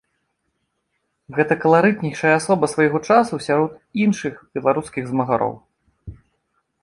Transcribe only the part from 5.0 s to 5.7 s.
змагароў.